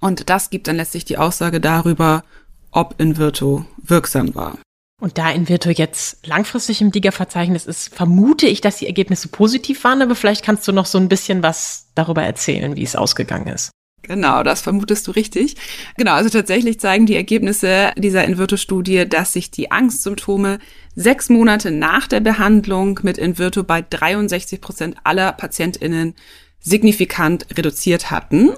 [0.00, 2.24] und das gibt dann letztlich die Aussage darüber,
[2.70, 4.58] ob Invirtu wirksam war.
[5.00, 10.00] Und da Invirtu jetzt langfristig im DIGA-Verzeichnis ist, vermute ich, dass die Ergebnisse positiv waren,
[10.00, 13.70] aber vielleicht kannst du noch so ein bisschen was darüber erzählen, wie es ausgegangen ist.
[14.02, 15.56] Genau, das vermutest du richtig.
[15.96, 20.58] Genau, also tatsächlich zeigen die Ergebnisse dieser Invirtu-Studie, dass sich die Angstsymptome
[20.96, 26.14] sechs Monate nach der Behandlung mit Invirtu bei 63 Prozent aller PatientInnen
[26.58, 28.50] signifikant reduziert hatten.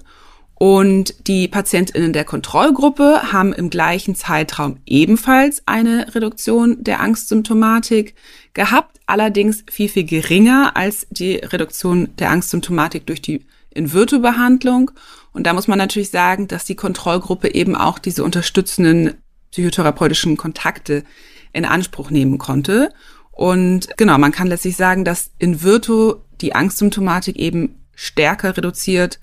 [0.56, 8.14] Und die PatientInnen der Kontrollgruppe haben im gleichen Zeitraum ebenfalls eine Reduktion der Angstsymptomatik
[8.54, 14.92] gehabt, allerdings viel, viel geringer als die Reduktion der Angstsymptomatik durch die Invirtu-Behandlung.
[15.34, 19.14] Und da muss man natürlich sagen, dass die Kontrollgruppe eben auch diese unterstützenden
[19.50, 21.04] psychotherapeutischen Kontakte
[21.52, 22.90] in Anspruch nehmen konnte.
[23.30, 29.18] Und genau, man kann letztlich sagen, dass Invirtu die Angstsymptomatik eben stärker reduziert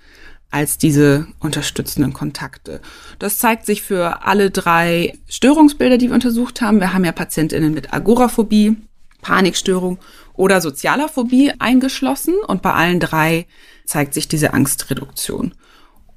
[0.50, 2.82] als diese unterstützenden Kontakte.
[3.20, 6.82] Das zeigt sich für alle drei Störungsbilder, die wir untersucht haben.
[6.82, 8.76] Wir haben ja Patientinnen mit Agoraphobie,
[9.22, 9.98] Panikstörung
[10.34, 13.48] oder sozialer Phobie eingeschlossen und bei allen drei
[13.86, 15.54] zeigt sich diese Angstreduktion.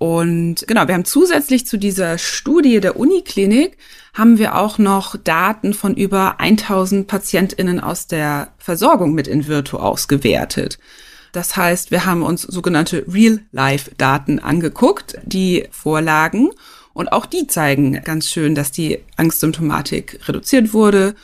[0.05, 3.79] Und genau, wir haben zusätzlich zu dieser Studie der Uniklinik
[4.12, 10.79] haben wir auch noch Daten von über 1000 Patientinnen aus der Versorgung mit Invirtu ausgewertet.
[11.33, 16.51] Das heißt, wir haben uns sogenannte Real-Life-Daten angeguckt, die vorlagen.
[16.93, 21.14] Und auch die zeigen ganz schön, dass die Angstsymptomatik reduziert wurde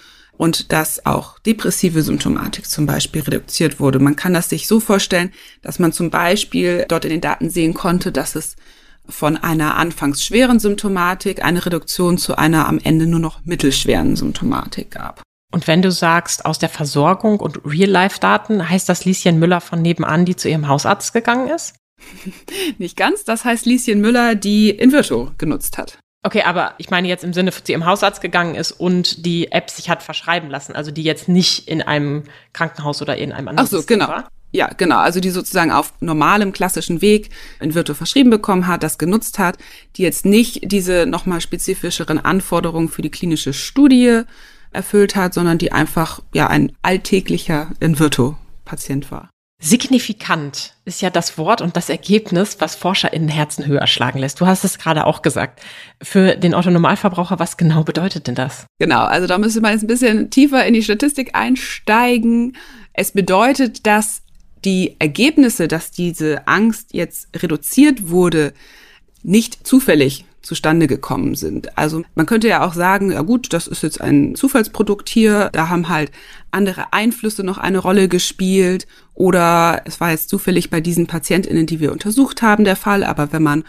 [0.40, 3.98] und dass auch depressive Symptomatik zum Beispiel reduziert wurde.
[3.98, 7.74] Man kann das sich so vorstellen, dass man zum Beispiel dort in den Daten sehen
[7.74, 8.56] konnte, dass es
[9.06, 14.92] von einer anfangs schweren Symptomatik eine Reduktion zu einer am Ende nur noch mittelschweren Symptomatik
[14.92, 15.20] gab.
[15.52, 20.24] Und wenn du sagst, aus der Versorgung und Real-Life-Daten, heißt das Lieschen Müller von nebenan,
[20.24, 21.74] die zu ihrem Hausarzt gegangen ist?
[22.78, 25.98] Nicht ganz, das heißt Lieschen Müller, die Invirto genutzt hat.
[26.22, 29.70] Okay, aber ich meine jetzt im Sinne, zu ihrem Hausarzt gegangen ist und die App
[29.70, 33.66] sich hat verschreiben lassen, also die jetzt nicht in einem Krankenhaus oder in einem anderen
[33.66, 34.08] Ach so, genau.
[34.08, 34.28] War.
[34.52, 34.98] Ja, genau.
[34.98, 37.30] Also die sozusagen auf normalem klassischen Weg
[37.60, 39.56] in Virtu verschrieben bekommen hat, das genutzt hat,
[39.96, 44.22] die jetzt nicht diese nochmal spezifischeren Anforderungen für die klinische Studie
[44.72, 49.30] erfüllt hat, sondern die einfach ja ein alltäglicher in Virtu Patient war.
[49.62, 54.40] Signifikant ist ja das Wort und das Ergebnis, was ForscherInnen Herzen höher schlagen lässt.
[54.40, 55.60] Du hast es gerade auch gesagt.
[56.02, 58.64] Für den Autonormalverbraucher, was genau bedeutet denn das?
[58.78, 62.56] Genau, also da müsste man jetzt ein bisschen tiefer in die Statistik einsteigen.
[62.94, 64.22] Es bedeutet, dass
[64.64, 68.54] die Ergebnisse, dass diese Angst jetzt reduziert wurde,
[69.22, 71.76] nicht zufällig zustande gekommen sind.
[71.76, 75.68] Also man könnte ja auch sagen, ja gut, das ist jetzt ein Zufallsprodukt hier, da
[75.68, 76.10] haben halt
[76.50, 81.80] andere Einflüsse noch eine Rolle gespielt oder es war jetzt zufällig bei diesen Patientinnen, die
[81.80, 83.64] wir untersucht haben, der Fall, aber wenn man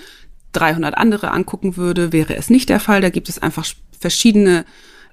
[0.53, 3.01] 300 andere angucken würde, wäre es nicht der Fall.
[3.01, 3.65] Da gibt es einfach
[3.99, 4.65] verschiedene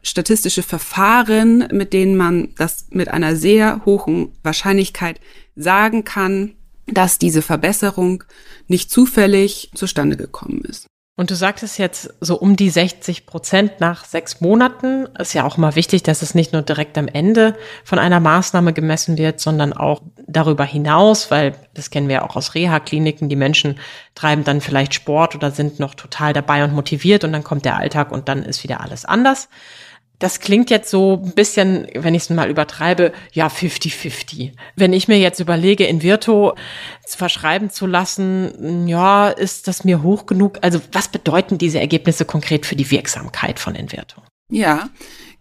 [0.02, 5.20] statistische Verfahren, mit denen man das mit einer sehr hohen Wahrscheinlichkeit
[5.56, 6.54] sagen kann,
[6.86, 8.24] dass diese Verbesserung
[8.66, 10.86] nicht zufällig zustande gekommen ist.
[11.18, 15.08] Und du sagtest jetzt so um die 60 Prozent nach sechs Monaten.
[15.18, 18.72] Ist ja auch mal wichtig, dass es nicht nur direkt am Ende von einer Maßnahme
[18.72, 23.28] gemessen wird, sondern auch darüber hinaus, weil das kennen wir ja auch aus Reha-Kliniken.
[23.28, 23.80] Die Menschen
[24.14, 27.78] treiben dann vielleicht Sport oder sind noch total dabei und motiviert und dann kommt der
[27.78, 29.48] Alltag und dann ist wieder alles anders.
[30.18, 34.52] Das klingt jetzt so ein bisschen, wenn ich es mal übertreibe, ja, 50-50.
[34.74, 36.54] Wenn ich mir jetzt überlege, in Virto
[37.06, 40.58] verschreiben zu lassen, ja, ist das mir hoch genug?
[40.62, 44.20] Also was bedeuten diese Ergebnisse konkret für die Wirksamkeit von Invirto?
[44.50, 44.88] Ja,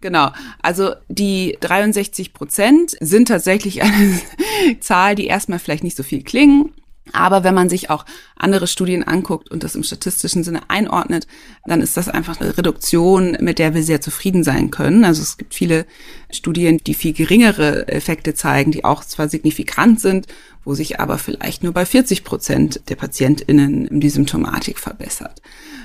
[0.01, 0.31] genau.
[0.61, 4.19] Also die 63 Prozent sind tatsächlich eine
[4.79, 6.73] Zahl, die erstmal vielleicht nicht so viel klingen.
[7.13, 11.27] Aber wenn man sich auch andere Studien anguckt und das im statistischen Sinne einordnet,
[11.65, 15.05] dann ist das einfach eine Reduktion, mit der wir sehr zufrieden sein können.
[15.05, 15.85] Also es gibt viele
[16.29, 20.27] Studien, die viel geringere Effekte zeigen, die auch zwar signifikant sind,
[20.63, 25.41] wo sich aber vielleicht nur bei 40 Prozent der PatientInnen die Symptomatik verbessert.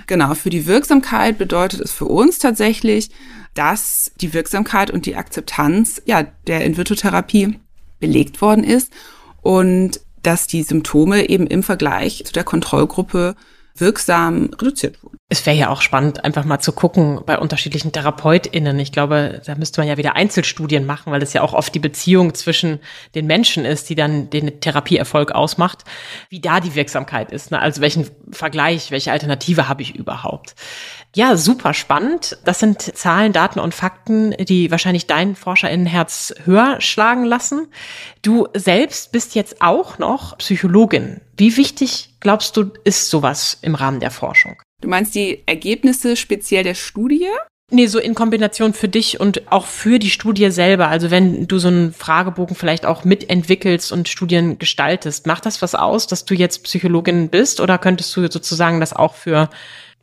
[0.08, 3.10] Genau, für die Wirksamkeit bedeutet es für uns tatsächlich,
[3.54, 7.58] dass die Wirksamkeit und die Akzeptanz ja, der In-vitro-Therapie
[8.00, 8.92] belegt worden ist
[9.42, 13.34] und dass die Symptome eben im Vergleich zu der Kontrollgruppe
[13.74, 15.18] wirksam reduziert wurden.
[15.28, 18.78] Es wäre ja auch spannend, einfach mal zu gucken bei unterschiedlichen TherapeutInnen.
[18.78, 21.78] Ich glaube, da müsste man ja wieder Einzelstudien machen, weil das ja auch oft die
[21.78, 22.80] Beziehung zwischen
[23.14, 25.84] den Menschen ist, die dann den Therapieerfolg ausmacht,
[26.28, 27.50] wie da die Wirksamkeit ist.
[27.50, 27.60] Ne?
[27.60, 30.54] Also welchen Vergleich, welche Alternative habe ich überhaupt?
[31.14, 32.38] Ja, super spannend.
[32.44, 37.68] Das sind Zahlen, Daten und Fakten, die wahrscheinlich dein ForscherInnenherz höher schlagen lassen.
[38.22, 41.20] Du selbst bist jetzt auch noch Psychologin.
[41.36, 44.62] Wie wichtig, glaubst du, ist sowas im Rahmen der Forschung?
[44.80, 47.28] Du meinst die Ergebnisse speziell der Studie?
[47.70, 50.88] Nee, so in Kombination für dich und auch für die Studie selber.
[50.88, 55.74] Also wenn du so einen Fragebogen vielleicht auch mitentwickelst und Studien gestaltest, macht das was
[55.74, 59.48] aus, dass du jetzt Psychologin bist oder könntest du sozusagen das auch für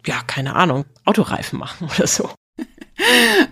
[0.05, 2.29] ja, keine Ahnung, Autoreifen machen oder so.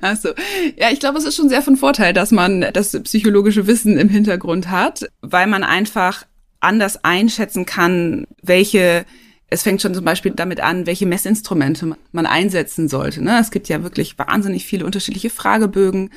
[0.01, 0.29] Achso.
[0.77, 4.09] Ja, ich glaube, es ist schon sehr von Vorteil, dass man das psychologische Wissen im
[4.09, 6.25] Hintergrund hat, weil man einfach
[6.59, 9.05] anders einschätzen kann, welche,
[9.49, 13.23] es fängt schon zum Beispiel damit an, welche Messinstrumente man einsetzen sollte.
[13.23, 13.39] Ne?
[13.39, 16.11] Es gibt ja wirklich wahnsinnig viele unterschiedliche Fragebögen,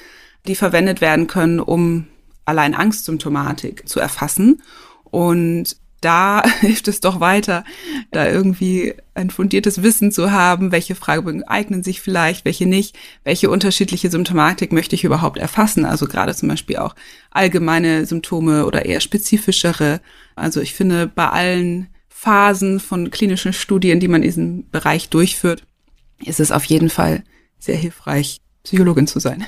[0.46, 2.06] die verwendet werden können, um
[2.44, 4.62] allein Angstsymptomatik zu erfassen.
[5.04, 7.64] Und da hilft es doch weiter,
[8.10, 13.50] da irgendwie ein fundiertes Wissen zu haben, welche Fragebögen eignen sich vielleicht, welche nicht, welche
[13.50, 15.84] unterschiedliche Symptomatik möchte ich überhaupt erfassen.
[15.84, 16.94] Also gerade zum Beispiel auch
[17.30, 20.00] allgemeine Symptome oder eher spezifischere.
[20.36, 25.64] Also ich finde, bei allen Phasen von klinischen Studien, die man in diesem Bereich durchführt,
[26.24, 27.24] ist es auf jeden Fall
[27.58, 29.44] sehr hilfreich, Psychologin zu sein.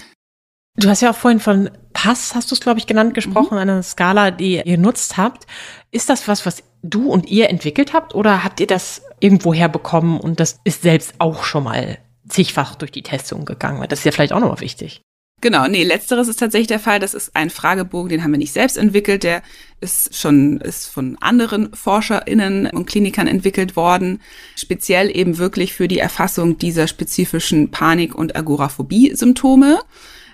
[0.77, 3.61] Du hast ja auch vorhin von Pass, hast du es, glaube ich, genannt, gesprochen, mhm.
[3.61, 5.47] eine Skala, die ihr genutzt habt.
[5.91, 10.19] Ist das was, was du und ihr entwickelt habt oder habt ihr das irgendwo herbekommen
[10.19, 13.85] und das ist selbst auch schon mal zigfach durch die Testung gegangen?
[13.89, 15.03] Das ist ja vielleicht auch nochmal wichtig.
[15.43, 17.01] Genau, nee, letzteres ist tatsächlich der Fall.
[17.01, 19.25] Das ist ein Fragebogen, den haben wir nicht selbst entwickelt.
[19.25, 19.43] Der
[19.81, 24.23] ist schon, ist von anderen ForscherInnen und Klinikern entwickelt worden.
[24.57, 29.81] Speziell eben wirklich für die Erfassung dieser spezifischen Panik- und Agoraphobie-Symptome.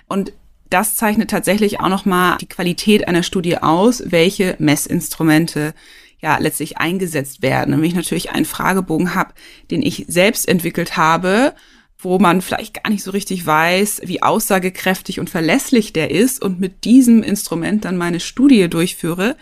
[0.09, 0.33] Und
[0.69, 5.73] das zeichnet tatsächlich auch nochmal die Qualität einer Studie aus, welche Messinstrumente
[6.21, 7.73] ja letztlich eingesetzt werden.
[7.73, 9.33] Und wenn ich natürlich einen Fragebogen habe,
[9.71, 11.53] den ich selbst entwickelt habe,
[11.97, 16.59] wo man vielleicht gar nicht so richtig weiß, wie aussagekräftig und verlässlich der ist und
[16.59, 19.35] mit diesem Instrument dann meine Studie durchführe,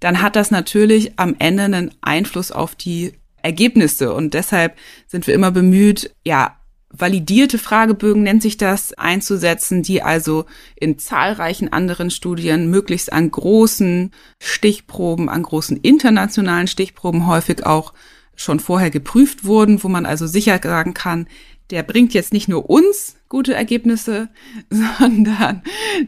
[0.00, 4.14] dann hat das natürlich am Ende einen Einfluss auf die Ergebnisse.
[4.14, 4.76] Und deshalb
[5.06, 6.57] sind wir immer bemüht, ja,
[6.90, 10.46] validierte Fragebögen nennt sich das, einzusetzen, die also
[10.76, 17.92] in zahlreichen anderen Studien möglichst an großen Stichproben, an großen internationalen Stichproben häufig auch
[18.34, 21.26] schon vorher geprüft wurden, wo man also sicher sagen kann,
[21.70, 24.28] der bringt jetzt nicht nur uns gute Ergebnisse,
[24.70, 25.62] sondern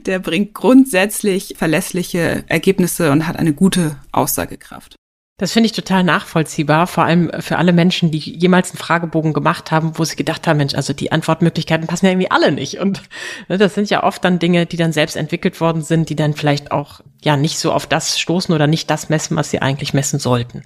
[0.07, 4.97] der bringt grundsätzlich verlässliche Ergebnisse und hat eine gute Aussagekraft.
[5.41, 9.71] Das finde ich total nachvollziehbar, vor allem für alle Menschen, die jemals einen Fragebogen gemacht
[9.71, 12.79] haben, wo sie gedacht haben, Mensch, also die Antwortmöglichkeiten passen ja irgendwie alle nicht.
[12.79, 13.01] Und
[13.49, 16.35] ne, das sind ja oft dann Dinge, die dann selbst entwickelt worden sind, die dann
[16.35, 19.95] vielleicht auch ja nicht so auf das stoßen oder nicht das messen, was sie eigentlich
[19.95, 20.63] messen sollten.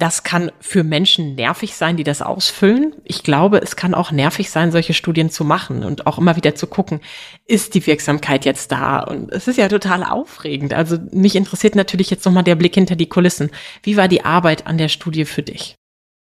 [0.00, 2.94] Das kann für Menschen nervig sein, die das ausfüllen.
[3.04, 6.54] Ich glaube, es kann auch nervig sein, solche Studien zu machen und auch immer wieder
[6.54, 7.00] zu gucken,
[7.46, 9.00] ist die Wirksamkeit jetzt da?
[9.00, 10.72] Und es ist ja total aufregend.
[10.72, 13.50] Also mich interessiert natürlich jetzt nochmal der Blick hinter die Kulissen.
[13.82, 15.74] Wie war die Arbeit an der Studie für dich?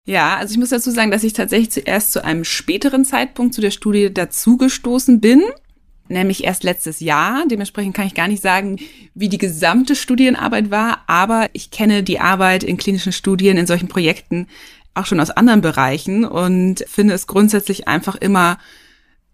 [0.07, 3.61] Ja, also ich muss dazu sagen, dass ich tatsächlich zuerst zu einem späteren Zeitpunkt zu
[3.61, 5.43] der Studie dazugestoßen bin
[6.11, 7.45] nämlich erst letztes Jahr.
[7.51, 8.79] Dementsprechend kann ich gar nicht sagen,
[9.15, 13.89] wie die gesamte Studienarbeit war, aber ich kenne die Arbeit in klinischen Studien, in solchen
[13.89, 14.47] Projekten
[14.95, 18.59] auch schon aus anderen Bereichen und finde es grundsätzlich einfach immer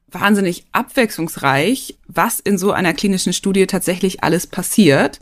[0.08, 5.20] wahnsinnig abwechslungsreich, was in so einer klinischen Studie tatsächlich alles passiert,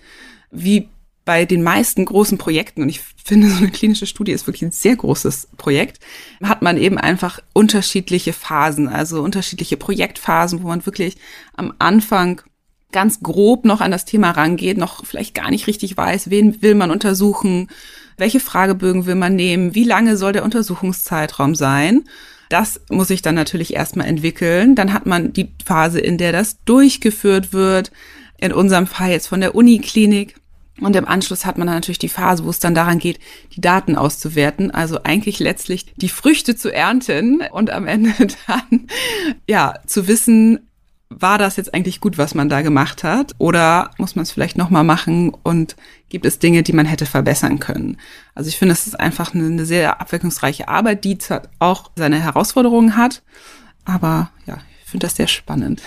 [0.51, 0.89] wie
[1.25, 4.73] bei den meisten großen Projekten, und ich finde, so eine klinische Studie ist wirklich ein
[4.73, 6.01] sehr großes Projekt,
[6.43, 11.17] hat man eben einfach unterschiedliche Phasen, also unterschiedliche Projektphasen, wo man wirklich
[11.57, 12.43] am Anfang
[12.91, 16.75] ganz grob noch an das Thema rangeht, noch vielleicht gar nicht richtig weiß, wen will
[16.75, 17.69] man untersuchen,
[18.19, 22.05] welche Fragebögen will man nehmen, wie lange soll der Untersuchungszeitraum sein.
[22.51, 24.75] Das muss ich dann natürlich erstmal entwickeln.
[24.75, 27.91] Dann hat man die Phase, in der das durchgeführt wird.
[28.37, 30.35] In unserem Fall jetzt von der Uniklinik
[30.85, 33.19] und im Anschluss hat man dann natürlich die Phase, wo es dann daran geht,
[33.55, 34.71] die Daten auszuwerten.
[34.71, 38.13] Also eigentlich letztlich die Früchte zu ernten und am Ende
[38.47, 38.89] dann,
[39.49, 40.61] ja, zu wissen,
[41.21, 43.33] war das jetzt eigentlich gut, was man da gemacht hat?
[43.39, 45.77] Oder muss man es vielleicht nochmal machen und
[46.09, 47.99] gibt es Dinge, die man hätte verbessern können?
[48.35, 51.19] Also ich finde, es ist einfach eine, eine sehr abwechslungsreiche Arbeit, die
[51.59, 53.23] auch seine Herausforderungen hat,
[53.85, 55.83] aber ja, ich finde das sehr spannend.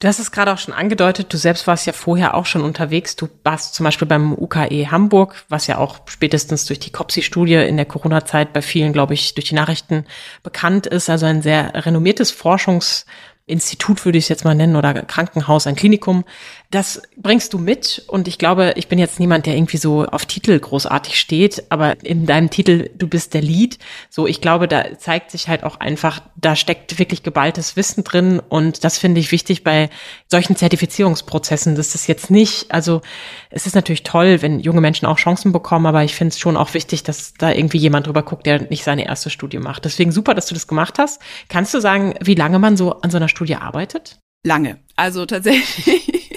[0.00, 3.16] Du hast es gerade auch schon angedeutet, du selbst warst ja vorher auch schon unterwegs.
[3.16, 7.76] Du warst zum Beispiel beim UKE Hamburg, was ja auch spätestens durch die COPSI-Studie in
[7.76, 10.06] der Corona-Zeit bei vielen, glaube ich, durch die Nachrichten
[10.44, 11.10] bekannt ist.
[11.10, 13.06] Also ein sehr renommiertes Forschungs-
[13.48, 16.24] Institut würde ich es jetzt mal nennen oder Krankenhaus, ein Klinikum.
[16.70, 20.26] Das bringst du mit und ich glaube, ich bin jetzt niemand, der irgendwie so auf
[20.26, 23.78] Titel großartig steht, aber in deinem Titel, du bist der Lead.
[24.10, 28.42] So, ich glaube, da zeigt sich halt auch einfach, da steckt wirklich geballtes Wissen drin
[28.46, 29.88] und das finde ich wichtig bei
[30.26, 33.00] solchen Zertifizierungsprozessen, das jetzt nicht, also
[33.48, 36.58] es ist natürlich toll, wenn junge Menschen auch Chancen bekommen, aber ich finde es schon
[36.58, 39.86] auch wichtig, dass da irgendwie jemand drüber guckt, der nicht seine erste Studie macht.
[39.86, 41.20] Deswegen super, dass du das gemacht hast.
[41.48, 44.20] Kannst du sagen, wie lange man so an so einer Studie arbeitet?
[44.44, 44.78] Lange.
[44.96, 46.27] Also tatsächlich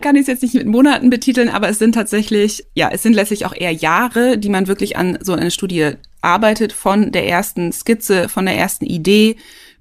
[0.00, 3.14] kann ich es jetzt nicht mit Monaten betiteln, aber es sind tatsächlich, ja, es sind
[3.14, 7.72] letztlich auch eher Jahre, die man wirklich an so einer Studie arbeitet, von der ersten
[7.72, 9.36] Skizze, von der ersten Idee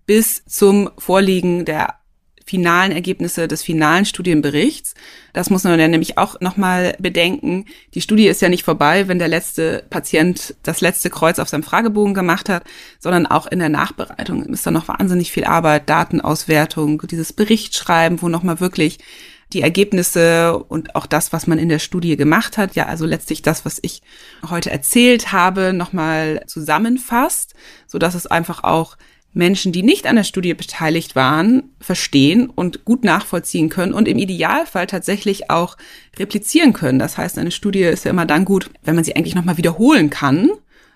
[0.06, 1.96] bis zum Vorliegen der
[2.46, 4.96] finalen Ergebnisse des finalen Studienberichts.
[5.32, 7.66] Das muss man ja nämlich auch nochmal bedenken.
[7.94, 11.64] Die Studie ist ja nicht vorbei, wenn der letzte Patient das letzte Kreuz auf seinem
[11.64, 12.64] Fragebogen gemacht hat,
[13.00, 18.30] sondern auch in der Nachbereitung ist da noch wahnsinnig viel Arbeit, Datenauswertung, dieses Berichtsschreiben, wo
[18.30, 19.00] nochmal wirklich
[19.54, 23.42] die Ergebnisse und auch das, was man in der Studie gemacht hat, ja, also letztlich
[23.42, 24.02] das, was ich
[24.50, 27.54] heute erzählt habe, nochmal zusammenfasst,
[27.88, 28.98] so dass es einfach auch
[29.34, 34.20] Menschen, die nicht an der Studie beteiligt waren, verstehen und gut nachvollziehen können und im
[34.20, 35.76] Idealfall tatsächlich auch
[36.18, 37.00] replizieren können.
[37.00, 40.10] Das heißt, eine Studie ist ja immer dann gut, wenn man sie eigentlich nochmal wiederholen
[40.10, 40.52] kann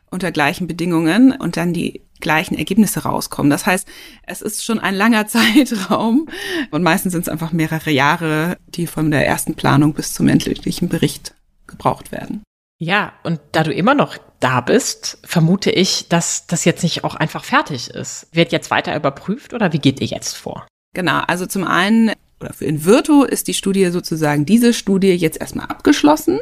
[0.09, 3.49] unter gleichen Bedingungen und dann die gleichen Ergebnisse rauskommen.
[3.49, 3.87] Das heißt,
[4.23, 6.27] es ist schon ein langer Zeitraum
[6.71, 10.89] und meistens sind es einfach mehrere Jahre, die von der ersten Planung bis zum endlichen
[10.89, 11.33] Bericht
[11.67, 12.43] gebraucht werden.
[12.79, 17.15] Ja, und da du immer noch da bist, vermute ich, dass das jetzt nicht auch
[17.15, 18.27] einfach fertig ist.
[18.31, 20.67] Wird jetzt weiter überprüft oder wie geht ihr jetzt vor?
[20.93, 25.65] Genau, also zum einen, oder für Invirto ist die Studie sozusagen, diese Studie jetzt erstmal
[25.65, 26.39] abgeschlossen.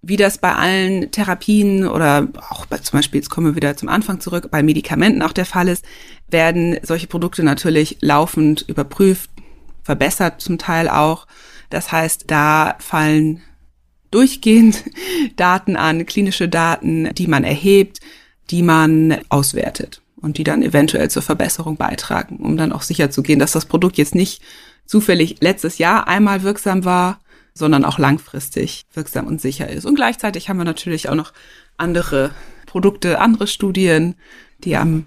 [0.00, 3.88] Wie das bei allen Therapien oder auch bei zum Beispiel, jetzt kommen wir wieder zum
[3.88, 5.84] Anfang zurück, bei Medikamenten auch der Fall ist,
[6.28, 9.30] werden solche Produkte natürlich laufend überprüft,
[9.82, 11.26] verbessert zum Teil auch.
[11.70, 13.42] Das heißt, da fallen
[14.10, 14.84] durchgehend
[15.36, 18.00] Daten an, klinische Daten, die man erhebt,
[18.50, 20.00] die man auswertet.
[20.20, 23.66] und die dann eventuell zur Verbesserung beitragen, um dann auch sicher zu gehen, dass das
[23.66, 24.42] Produkt jetzt nicht
[24.84, 27.20] zufällig letztes Jahr einmal wirksam war,
[27.58, 29.84] sondern auch langfristig wirksam und sicher ist.
[29.84, 31.32] Und gleichzeitig haben wir natürlich auch noch
[31.76, 32.30] andere
[32.66, 34.14] Produkte, andere Studien,
[34.64, 35.06] die am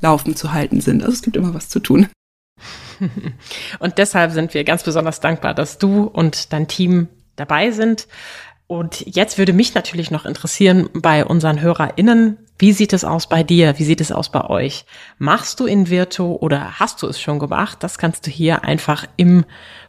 [0.00, 1.02] Laufen zu halten sind.
[1.02, 2.08] Also es gibt immer was zu tun.
[3.78, 8.06] Und deshalb sind wir ganz besonders dankbar, dass du und dein Team dabei sind.
[8.66, 13.42] Und jetzt würde mich natürlich noch interessieren bei unseren HörerInnen, wie sieht es aus bei
[13.42, 13.78] dir?
[13.78, 14.84] Wie sieht es aus bei euch?
[15.16, 17.78] Machst du Invirto oder hast du es schon gemacht?
[17.82, 19.46] Das kannst du hier einfach im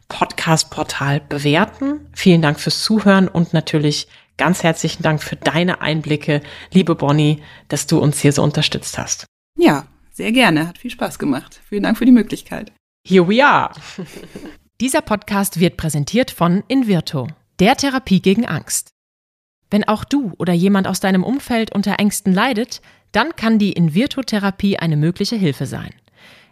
[0.07, 2.07] Podcast-Portal bewerten.
[2.13, 4.07] Vielen Dank fürs Zuhören und natürlich
[4.37, 6.41] ganz herzlichen Dank für deine Einblicke,
[6.71, 9.25] liebe Bonnie, dass du uns hier so unterstützt hast.
[9.57, 10.69] Ja, sehr gerne.
[10.69, 11.59] Hat viel Spaß gemacht.
[11.67, 12.71] Vielen Dank für die Möglichkeit.
[13.05, 13.71] Here we are.
[14.79, 17.27] Dieser Podcast wird präsentiert von Invirto
[17.59, 18.90] der Therapie gegen Angst.
[19.71, 22.81] Wenn auch du oder jemand aus deinem Umfeld unter Ängsten leidet,
[23.13, 25.91] dann kann die Invirtu-Therapie eine mögliche Hilfe sein.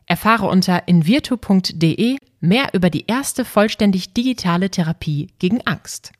[0.07, 6.13] Erfahre unter invirtu.de mehr über die erste vollständig digitale Therapie gegen Angst.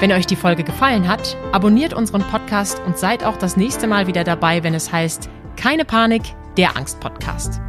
[0.00, 4.08] Wenn euch die Folge gefallen hat, abonniert unseren Podcast und seid auch das nächste Mal
[4.08, 6.22] wieder dabei, wenn es heißt Keine Panik,
[6.56, 7.60] der Angst-Podcast.